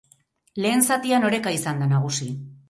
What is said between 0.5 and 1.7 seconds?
Lehen zatian oreka